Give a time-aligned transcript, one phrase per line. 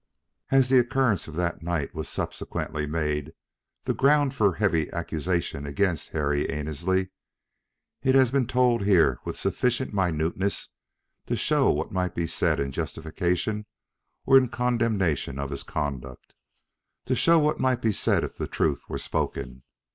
[0.49, 3.33] As the occurrence of that night was subsequently made
[3.83, 7.09] the ground for heavy accusation against Harry Annesley,
[8.01, 10.69] it has been told here with sufficient minuteness
[11.27, 13.67] to show what might be said in justification
[14.25, 16.33] or in condemnation of his conduct,
[17.05, 19.61] to show what might be said if the truth were spoken.